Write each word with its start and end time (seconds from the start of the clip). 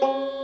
Música 0.00 0.37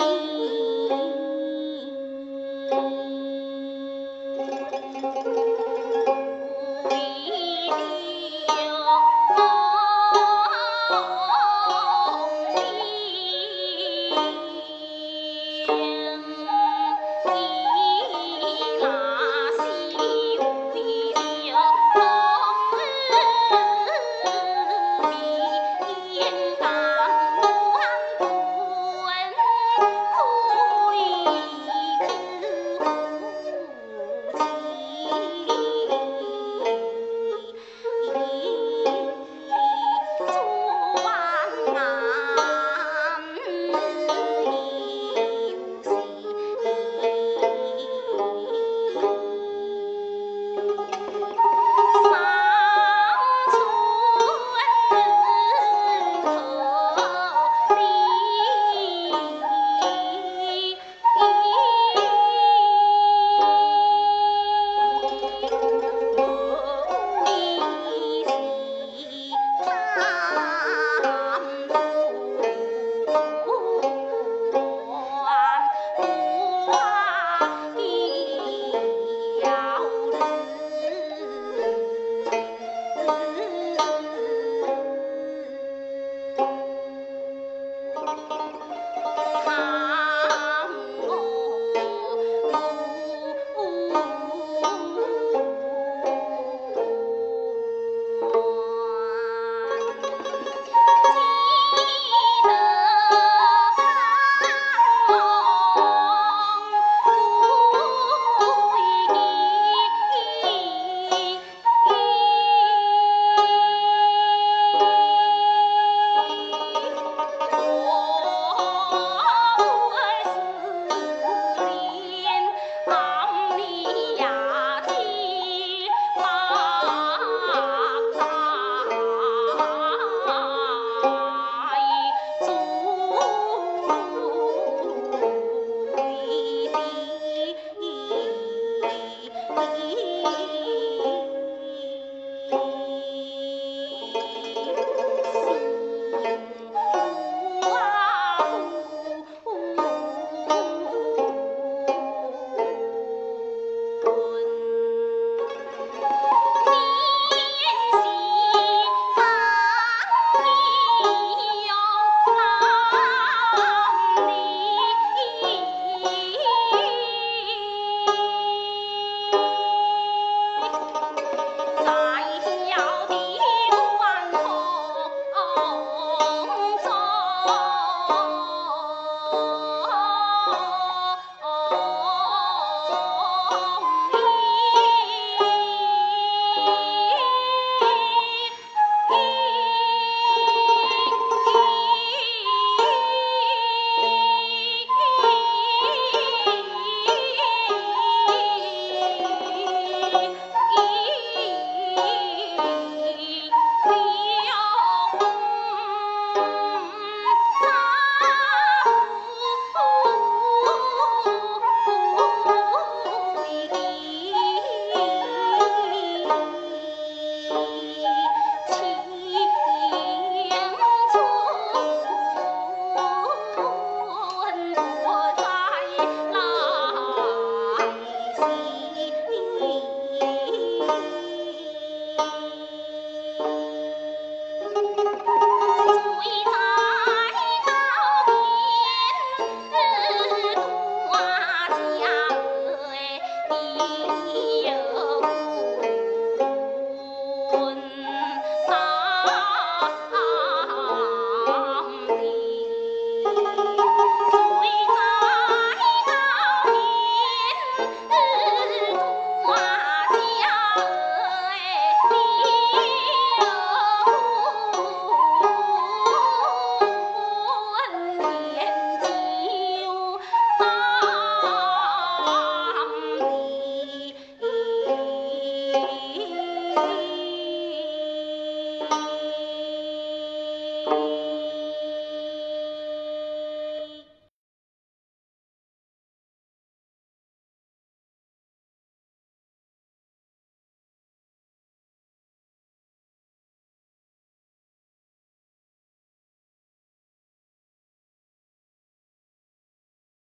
Thank 0.00 0.24
you. 0.24 0.29